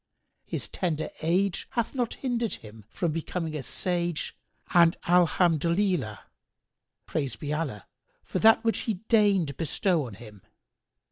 [0.47, 4.35] His tender age hath not hindered him from becoming a sage
[4.73, 10.41] and Alhamdolillah—praised be Allah—for that which He deigned bestow on him!